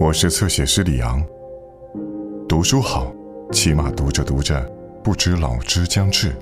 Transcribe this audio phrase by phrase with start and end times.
[0.00, 1.20] 我是侧写师李昂。
[2.48, 3.12] 读书好，
[3.50, 4.64] 起码读着读着，
[5.02, 6.32] 不知老之将至。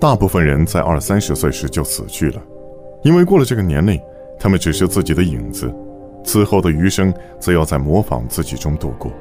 [0.00, 2.42] 大部分人在二三十岁时就死去了，
[3.02, 4.00] 因为过了这个年龄，
[4.36, 5.72] 他们只是自己的影子，
[6.24, 9.12] 此后的余生则要在模仿自己中度过，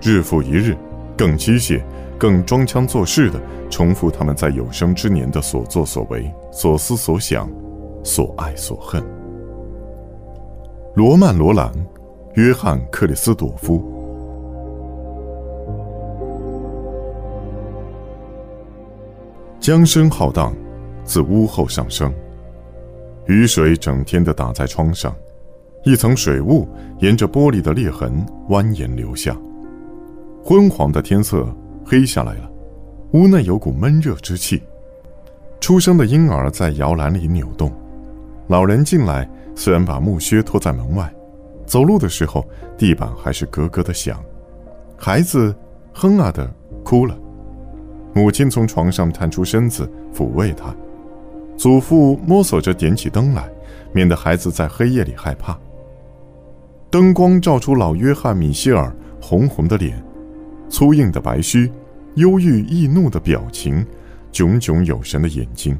[0.00, 0.74] 日复一日，
[1.18, 1.82] 更机械、
[2.18, 3.38] 更装腔作势地
[3.68, 7.46] 重复他们在有生之年的所作所为、所思所想、
[8.02, 9.04] 所爱所恨。
[10.94, 11.72] 罗曼·罗兰，
[12.34, 13.80] 约翰·克里斯朵夫。
[19.60, 20.52] 江声浩荡，
[21.04, 22.12] 自屋后上升。
[23.26, 25.14] 雨水整天的打在窗上，
[25.84, 26.66] 一层水雾
[26.98, 29.36] 沿着玻璃的裂痕蜿蜒流下。
[30.42, 31.46] 昏黄的天色
[31.86, 32.50] 黑下来了，
[33.12, 34.60] 屋内有股闷热之气。
[35.60, 37.70] 出生的婴儿在摇篮里扭动，
[38.50, 41.08] 老人进来，虽然把木靴拖在门外，
[41.64, 42.44] 走路的时候
[42.76, 44.20] 地板还是咯咯的响。
[44.96, 45.54] 孩子
[45.92, 47.16] 哼啊的哭了。
[48.12, 50.74] 母亲从床上探出身子抚慰他，
[51.56, 53.48] 祖父摸索着点起灯来，
[53.92, 55.56] 免得孩子在黑夜里害怕。
[56.90, 60.02] 灯光照出老约翰·米歇尔红红的脸，
[60.68, 61.70] 粗硬的白须，
[62.16, 63.86] 忧郁易怒的表情，
[64.32, 65.78] 炯炯有神的眼睛。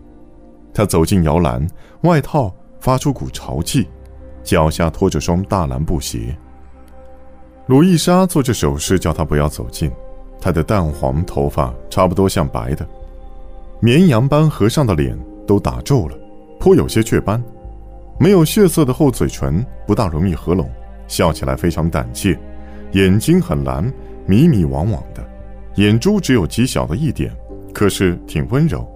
[0.72, 1.66] 他走进摇篮，
[2.02, 3.86] 外套发出股潮气，
[4.42, 6.36] 脚下拖着双大蓝布鞋。
[7.67, 9.91] 鲁伊莎做着手势，叫他不要走近。
[10.41, 12.89] 他的淡黄头发差不多像白的，
[13.78, 16.17] 绵羊般和尚的脸都打皱了，
[16.59, 17.42] 颇有些雀斑，
[18.19, 20.69] 没有血色的厚嘴唇不大容易合拢，
[21.06, 22.39] 笑起来非常胆怯，
[22.92, 23.84] 眼睛很蓝，
[24.25, 25.22] 迷迷惘惘的，
[25.75, 27.31] 眼珠只有极小的一点，
[27.75, 28.89] 可是挺温柔。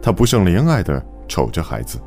[0.00, 1.98] 他不胜怜爱的瞅着孩子，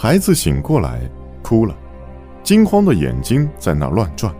[0.00, 1.00] 孩子醒过来，
[1.42, 1.74] 哭了，
[2.44, 4.32] 惊慌的眼睛在那乱转，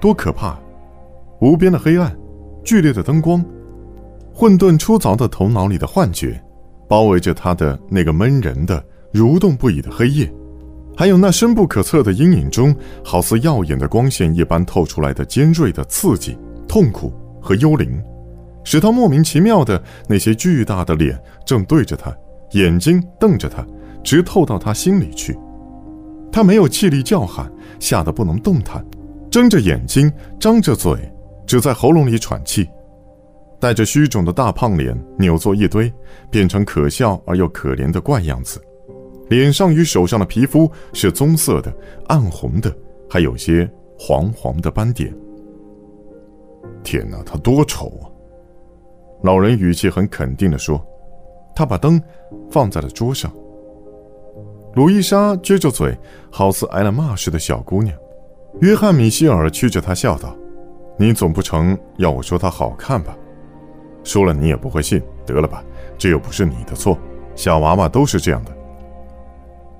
[0.00, 0.58] 多可怕！
[1.40, 2.12] 无边的黑暗，
[2.64, 3.40] 剧烈的灯光，
[4.34, 6.42] 混沌粗糙的头脑里的幻觉，
[6.88, 10.28] 包围着他的那个闷人的、蠕动不已的黑夜，
[10.96, 12.74] 还有那深不可测的阴影中，
[13.04, 16.36] 好似耀眼的光线一般透出来的尖锐的刺激、
[16.66, 18.02] 痛苦和幽灵，
[18.64, 22.12] 使他莫名其妙的那些巨大的脸正对着他，
[22.54, 23.64] 眼睛瞪着他，
[24.02, 25.38] 直透到他心里去。
[26.32, 28.84] 他没有气力叫喊，吓得不能动弹，
[29.30, 30.96] 睁着眼睛，张着嘴。
[31.46, 32.70] 只在喉咙里喘气，
[33.58, 35.92] 带着虚肿的大胖脸扭作一堆，
[36.30, 38.62] 变成可笑而又可怜的怪样子。
[39.28, 41.74] 脸上与手上的皮肤是棕色的、
[42.06, 42.72] 暗红的，
[43.08, 43.68] 还有些
[43.98, 45.12] 黄黄的斑点。
[46.84, 48.06] 天哪，他多丑啊！
[49.22, 50.80] 老人语气很肯定地说。
[51.52, 52.00] 他把灯
[52.48, 53.28] 放在了桌上。
[54.74, 55.96] 鲁伊莎撅着嘴，
[56.30, 57.96] 好似挨了骂似的小姑娘。
[58.60, 60.34] 约翰·米歇尔曲着她笑道。
[60.96, 63.16] 你总不成要我说她好看吧？
[64.04, 65.02] 说了你也不会信。
[65.26, 65.62] 得了吧，
[65.96, 66.98] 这又不是你的错。
[67.36, 68.50] 小娃娃都是这样的。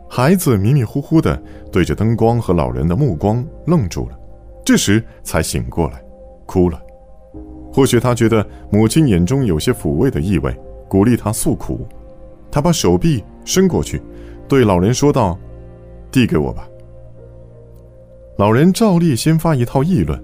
[0.08, 1.40] 孩子迷迷糊糊的
[1.72, 4.18] 对着灯光和老人的目光愣住了，
[4.64, 6.02] 这时才醒过来，
[6.46, 6.80] 哭了。
[7.72, 10.54] 或许他觉得母亲眼中有些抚慰的意味，
[10.88, 11.86] 鼓励他诉苦。
[12.50, 14.02] 他把手臂伸过去，
[14.50, 15.38] 对老人说道
[16.10, 16.68] ：“递给我吧。”
[18.36, 20.20] 老人照例先发一套议论。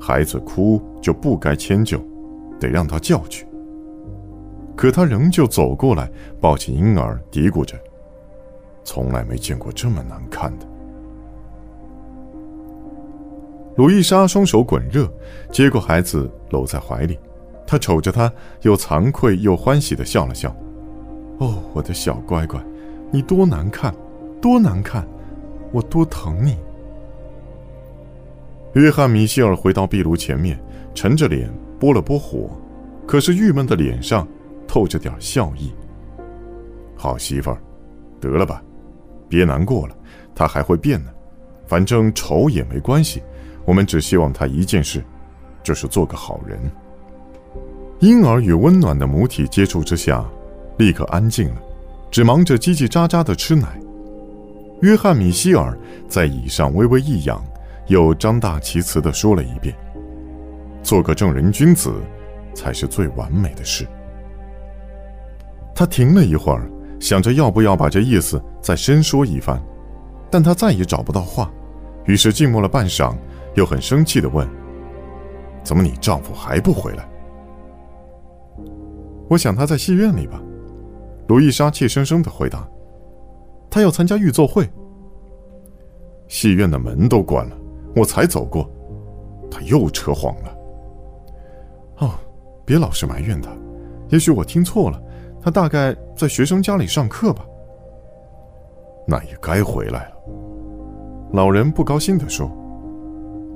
[0.00, 1.98] 孩子哭就不该迁就，
[2.60, 3.44] 得让他叫去。
[4.76, 6.08] 可他仍旧走过来，
[6.40, 7.76] 抱起婴儿，嘀咕着
[8.84, 10.66] ：“从来没见过这么难看的。”
[13.76, 15.12] 鲁伊莎双手滚热，
[15.50, 17.18] 接过孩子搂在怀里，
[17.66, 20.54] 她瞅着他，又惭愧又欢喜的笑了笑
[21.40, 22.60] ：“哦，我的小乖乖，
[23.10, 23.94] 你多难看，
[24.40, 25.06] 多难看，
[25.72, 26.56] 我多疼你。”
[28.74, 30.58] 约翰·米歇尔回到壁炉前面，
[30.94, 32.50] 沉着脸拨了拨火，
[33.06, 34.26] 可是郁闷的脸上
[34.68, 35.72] 透着点笑意。
[36.94, 37.58] 好媳妇儿，
[38.20, 38.62] 得了吧，
[39.28, 39.96] 别难过了，
[40.34, 41.10] 他还会变呢。
[41.66, 43.22] 反正丑也没关系，
[43.64, 45.02] 我们只希望他一件事，
[45.62, 46.58] 就是做个好人。
[48.00, 50.24] 婴儿与温暖的母体接触之下，
[50.76, 51.62] 立刻安静了，
[52.10, 53.80] 只忙着叽叽喳喳的吃奶。
[54.82, 57.42] 约翰·米歇尔在椅上微微一仰。
[57.88, 59.72] 又张大其词地说了一遍
[60.82, 61.94] ：“做个正人君子，
[62.52, 63.86] 才是最完美的事。”
[65.72, 66.68] 他停了一会儿，
[66.98, 69.62] 想着要不要把这意思再深说一番，
[70.28, 71.48] 但他再也找不到话，
[72.06, 73.14] 于是静默了半晌，
[73.54, 74.44] 又很生气地问
[75.62, 77.08] ：“怎么你丈夫还不回来？”
[79.30, 80.42] 我想他在戏院里吧。”
[81.28, 82.68] 卢易莎怯生生的回答
[83.68, 84.68] ：“他要参加预奏会。”
[86.28, 87.56] 戏院的门都关了，
[87.94, 88.68] 我才走过。
[89.50, 90.58] 他又扯谎了。
[91.98, 92.10] 哦，
[92.64, 93.50] 别老是埋怨他，
[94.08, 95.02] 也许我听错了，
[95.40, 97.46] 他大概在学生家里上课吧。
[99.06, 100.16] 那也该回来了。
[101.32, 102.50] 老人不高兴地说。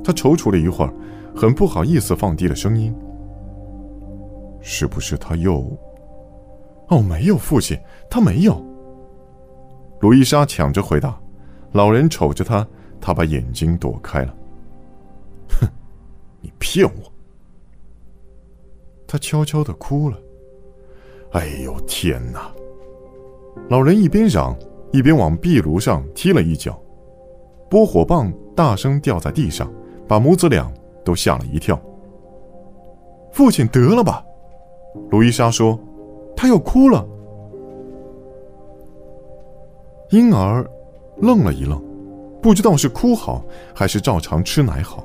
[0.03, 0.95] 他踌躇了一会儿，
[1.37, 2.95] 很不好意思放低了声音。
[4.61, 5.63] 是不是他又？
[6.91, 7.79] 哦，没有，父亲，
[8.09, 8.65] 他没有。
[10.01, 11.19] 卢伊莎抢着回答。
[11.73, 12.67] 老人瞅着他，
[13.01, 14.35] 他把眼睛躲开了。
[15.49, 15.69] 哼，
[16.41, 17.13] 你骗我！
[19.07, 20.19] 他悄悄的哭了。
[21.33, 22.51] 哎呦天哪！
[23.69, 24.57] 老人一边嚷，
[24.93, 26.77] 一边往壁炉上踢了一脚，
[27.69, 29.73] 拨火棒大声掉在地上，
[30.09, 30.69] 把母子俩
[31.05, 31.81] 都吓了一跳。
[33.33, 34.25] 父亲得了吧？
[35.11, 35.79] 卢伊莎说
[36.41, 37.07] ：“他要哭了。”
[40.11, 40.67] 婴儿。
[41.23, 41.79] 愣了一愣，
[42.41, 43.45] 不知道是哭好
[43.75, 45.05] 还是照常吃奶好，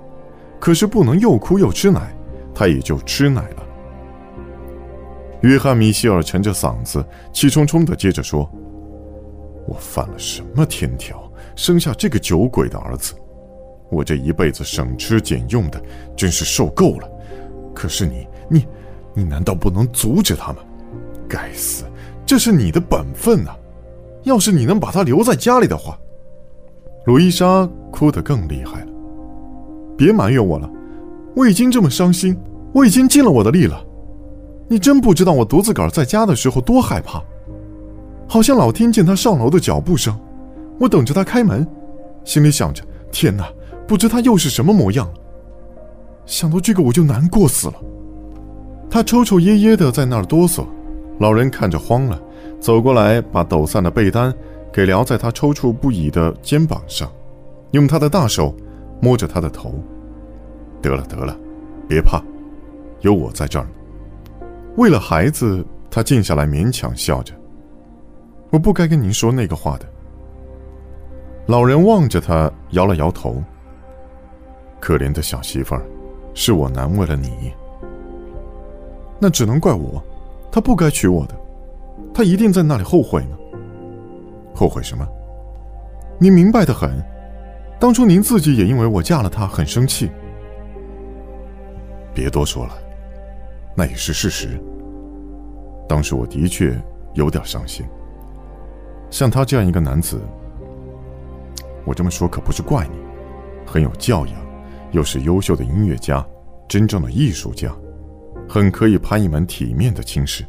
[0.62, 2.16] 可是不能又哭又吃奶，
[2.54, 3.68] 他也就吃奶了。
[5.42, 8.50] 约翰·米歇尔沉着嗓子，气冲冲地接着说
[9.68, 13.14] ：“我犯了什么天条，生下这个酒鬼的儿子？
[13.90, 15.84] 我这一辈子省吃俭用的，
[16.16, 17.10] 真是受够了。
[17.74, 18.66] 可是你，你，
[19.14, 20.60] 你难道不能阻止他吗？
[21.28, 21.84] 该死，
[22.26, 23.52] 这是你的本分呐！
[24.24, 25.98] 要是你能把他留在家里的话。”
[27.06, 28.88] 卢伊莎哭得更厉害了。
[29.98, 30.70] 别埋怨我了，
[31.36, 32.36] 我已经这么伤心，
[32.74, 33.80] 我已经尽了我的力了。
[34.68, 37.22] 你真不知道我独自个儿在家的时候多害怕，
[38.28, 40.20] 好像老听见他上楼的脚步声。
[40.80, 41.66] 我等着他开门，
[42.24, 43.48] 心里想着：天哪，
[43.88, 45.08] 不知他又是什么模样。
[46.26, 47.76] 想到这个我就难过死了。
[48.90, 50.66] 他抽抽噎噎的在那儿哆嗦，
[51.20, 52.22] 老人看着慌了，
[52.60, 54.34] 走过来把抖散的被单。
[54.74, 57.10] 给撩在他抽搐不已的肩膀上，
[57.72, 58.54] 用他的大手
[59.02, 59.74] 摸着他的头。
[60.82, 61.34] 得了得了，
[61.88, 62.22] 别怕，
[63.00, 63.66] 有我在这儿。
[64.76, 67.34] 为了孩子，他静下来，勉强笑着。
[68.50, 69.86] 我不该跟您说那个话的。
[71.46, 73.42] 老人望着他，摇了摇头。
[74.82, 75.86] 可怜的小媳妇儿，
[76.34, 77.54] 是我难为了你。
[79.20, 80.04] 那只能怪我，
[80.56, 81.36] 他不该娶我的，
[82.14, 83.38] 他一定在那里后悔呢。
[84.54, 85.06] 后悔什么？
[86.18, 86.92] 您明白的很。
[87.78, 90.10] 当初您自己也因为我嫁了他很生气。
[92.14, 92.74] 别多说了，
[93.76, 94.58] 那也是事实。
[95.90, 96.82] 当时我的确
[97.16, 97.86] 有点伤心。
[99.10, 100.22] 像他这样一个男子，
[101.84, 102.96] 我这么说可不是怪你，
[103.66, 104.38] 很有教养，
[104.94, 106.26] 又是优秀的音乐家，
[106.66, 107.76] 真正的艺术家，
[108.48, 110.46] 很可以攀一门体面的亲事，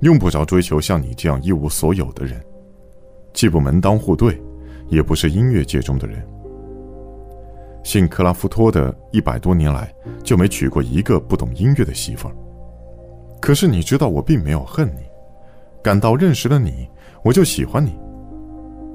[0.00, 2.40] 用不着追求像你这样一无所有的人。
[3.32, 4.40] 既不门当户对，
[4.88, 6.24] 也不是音乐界中的人。
[7.82, 9.92] 姓克拉夫托的一百多年来
[10.22, 12.34] 就没娶过一个不懂音乐的媳妇儿。
[13.40, 15.02] 可是你知道，我并没有恨你，
[15.82, 16.88] 感到认识了你，
[17.22, 17.98] 我就喜欢你。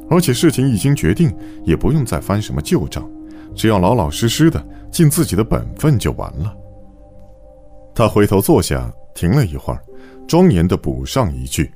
[0.09, 1.31] 而且事情已经决定，
[1.63, 3.07] 也不用再翻什么旧账，
[3.53, 6.55] 只要老老实实的尽自己的本分就完了。
[7.99, 9.83] 他回头坐下，停了一会儿，
[10.25, 11.69] 庄严的补上一句。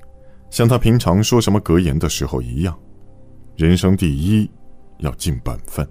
[0.49, 2.79] 像他平常说什么格言的时候一样，
[3.57, 4.49] 人生第一，
[4.99, 5.85] 要尽本分。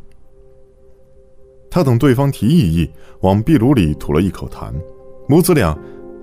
[1.70, 4.72] 他等对方提异议，往壁炉里吐了一口痰，
[5.28, 5.78] 母子俩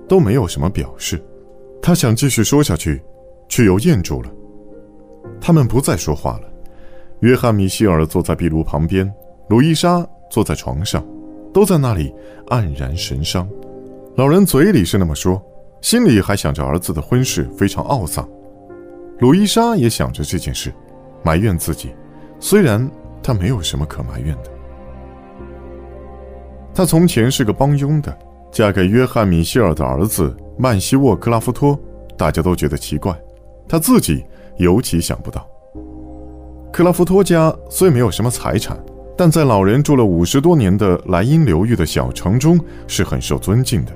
[0.08, 1.24] 都没有什么表示。
[1.80, 3.00] 他想继续说下去，
[3.48, 4.30] 却又咽住了。
[5.40, 6.52] 他们不再说话了。
[7.20, 9.08] 约翰·米歇尔坐在壁炉旁边，
[9.48, 11.00] 鲁伊莎坐在床上，
[11.54, 12.12] 都在那里
[12.48, 13.48] 黯然神伤。
[14.20, 15.42] 老人嘴里是那么说。
[15.80, 18.28] 心里还想着儿子的婚事非常懊丧，
[19.20, 20.70] 鲁伊莎也想着这件事，
[21.22, 21.88] 埋怨自己。
[22.38, 22.86] 虽然
[23.22, 24.50] 她没有什么可埋怨的，
[26.74, 28.14] 她从前是个帮佣的，
[28.52, 31.80] 嫁给约翰·米歇尔的儿子曼西沃·克拉夫托，
[32.14, 33.18] 大家都觉得奇怪，
[33.66, 34.22] 她自己
[34.58, 35.48] 尤其想不到。
[36.70, 38.78] 克拉夫托家虽没有什么财产，
[39.16, 43.92] 但在老人住了五十多年的莱茵流域的小城中是很受尊敬的。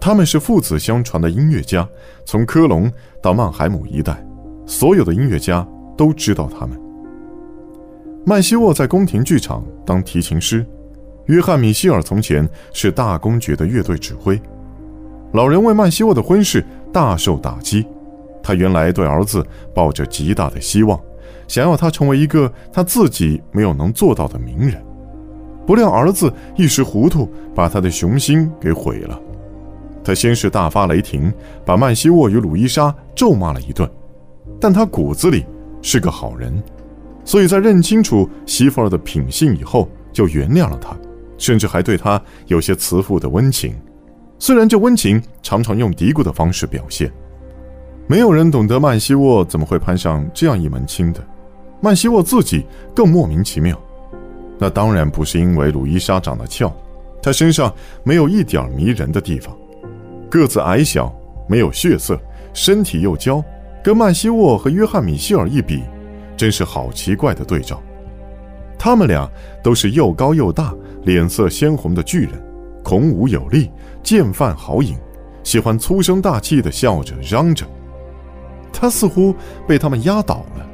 [0.00, 1.86] 他们是父子相传的音乐家，
[2.24, 2.90] 从科隆
[3.20, 4.24] 到曼海姆一带，
[4.64, 6.80] 所有的音乐家都知道他们。
[8.24, 10.64] 曼西沃在宫廷剧场当提琴师，
[11.26, 14.40] 约翰·米歇尔从前是大公爵的乐队指挥。
[15.32, 17.84] 老人为曼西沃的婚事大受打击，
[18.42, 20.98] 他原来对儿子抱着极大的希望，
[21.48, 24.80] 想要他成为一个他自己没有能做到的名人，
[25.66, 29.20] 不料儿子一时糊涂，把他的雄心给毁了。
[30.08, 31.30] 他先是大发雷霆，
[31.66, 33.86] 把曼西沃与鲁伊莎咒骂了一顿，
[34.58, 35.44] 但他骨子里
[35.82, 36.62] 是个好人，
[37.26, 40.96] 所以在认清楚媳妇儿的品性以后，就原谅了他，
[41.36, 43.74] 甚至还对他有些慈父的温情。
[44.38, 47.12] 虽然这温情常常用嘀咕的方式表现。
[48.06, 51.22] 没有人懂得曼西沃怎么会攀上这样一门亲的，
[51.82, 53.78] 曼西沃自己更莫名其妙。
[54.58, 56.72] 那当然不是因为鲁伊莎长得俏，
[57.22, 57.70] 她身上
[58.04, 59.54] 没有一点迷人的地方，
[60.30, 61.14] 个子矮小，
[61.48, 62.18] 没有血色，
[62.52, 63.42] 身体又娇，
[63.82, 65.82] 跟曼西沃和约翰米歇尔一比，
[66.36, 67.82] 真是好奇怪的对照。
[68.78, 69.28] 他们俩
[69.62, 72.32] 都是又高又大、脸色鲜红的巨人，
[72.84, 73.70] 孔武有力，
[74.02, 74.96] 剑犯好饮，
[75.42, 77.66] 喜欢粗声大气地笑着嚷着。
[78.72, 79.34] 他似乎
[79.66, 80.66] 被他们压倒了，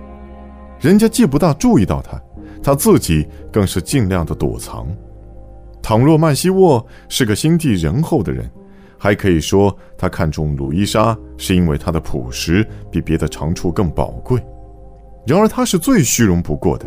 [0.81, 2.21] 人家既不大注意到他，
[2.63, 4.87] 他自己更是尽量的躲藏。
[5.81, 8.51] 倘若曼西沃是个心地仁厚的人，
[9.05, 14.43] 还可以说他看中鲁伊莎是因为她的朴实比别的长处更宝贵。
[15.27, 16.87] 然而他是最虚荣不过的，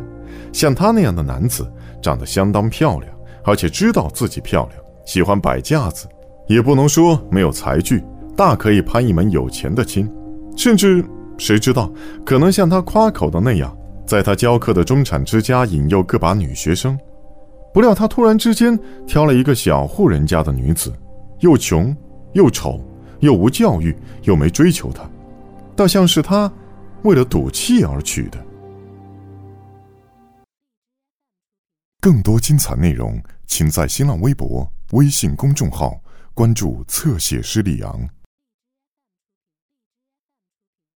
[0.52, 1.72] 像他那样的男子，
[2.02, 6.08] 长得相当漂亮，而且知道自己漂亮，喜欢摆架子，
[6.48, 8.04] 也不能说没有才具，
[8.36, 10.12] 大可以攀一门有钱的亲。
[10.56, 11.06] 甚至，
[11.38, 11.88] 谁知道，
[12.26, 16.98] 可能像他夸口的那样，在他教课的中产之家引诱个把女学生。
[17.72, 20.92] 不料他突然之间挑了一个小户人家的女子，
[21.42, 21.96] 又穷
[22.34, 22.84] 又丑，
[23.20, 25.10] 又无教育，又没追求他，
[25.76, 26.52] 倒像是他
[27.04, 28.46] 为了赌气而娶的。
[32.00, 36.00] 更多精彩内容，请在新浪微博、微信公众号
[36.34, 38.08] 关注“侧写师李昂”。